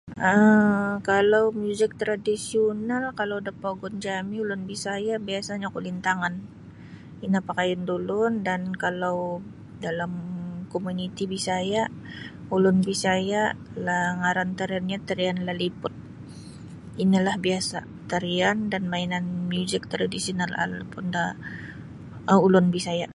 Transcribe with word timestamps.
um 0.29 0.89
kalau 1.09 1.43
muzik 1.61 1.91
tradisional 2.01 3.03
kalau 3.19 3.37
da 3.45 3.51
pogun 3.63 3.93
jami' 4.05 4.39
ulun 4.43 4.61
Bisaya' 4.71 5.19
biasanyo 5.29 5.67
kulintangan 5.75 6.33
ino 7.25 7.39
pakayun 7.49 7.81
da 7.87 7.93
ulun 8.01 8.33
dan 8.47 8.61
kalau 8.83 9.17
dalam 9.85 10.11
komuniti 10.73 11.23
Bisaya' 11.35 11.87
ulun 12.55 12.77
Bisaya'lah 12.87 14.05
ngaran 14.19 14.49
tariannyo 14.59 14.97
tarian 15.07 15.39
Laliput 15.47 15.93
inolah 17.03 17.35
biasa' 17.45 17.83
tarian 18.11 18.57
dan 18.71 18.83
mainan 18.93 19.25
muzik 19.51 19.83
tradisional 19.93 20.51
alapun 20.63 21.05
da 21.15 21.25
um 22.31 22.39
ulun 22.47 22.67
Bisaya'. 22.75 23.09